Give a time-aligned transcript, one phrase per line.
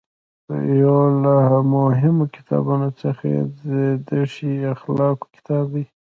[0.81, 1.35] یو له
[1.73, 3.41] مهمو کتابونو څخه یې
[4.07, 5.85] د ښې اخلاقو کتاب دی.